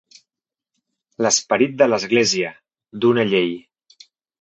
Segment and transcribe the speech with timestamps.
[1.27, 2.57] L'esperit de l'Església,
[3.05, 3.57] d'una llei.